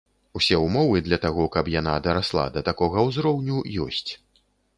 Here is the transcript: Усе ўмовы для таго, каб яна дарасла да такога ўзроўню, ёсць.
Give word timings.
Усе 0.37 0.55
ўмовы 0.61 1.01
для 1.07 1.19
таго, 1.25 1.45
каб 1.55 1.69
яна 1.73 1.93
дарасла 2.07 2.47
да 2.57 2.65
такога 2.71 3.05
ўзроўню, 3.11 3.61
ёсць. 3.87 4.11